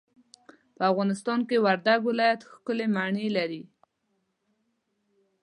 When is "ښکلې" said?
2.51-2.87